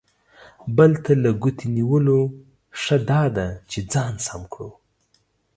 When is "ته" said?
1.03-1.11